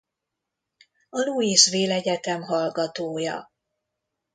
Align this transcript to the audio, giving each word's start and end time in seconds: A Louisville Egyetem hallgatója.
A 1.09 1.17
Louisville 1.19 1.91
Egyetem 1.93 2.41
hallgatója. 2.41 3.51